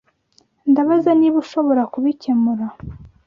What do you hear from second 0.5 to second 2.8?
Ndabaza niba ushobora kubikemura.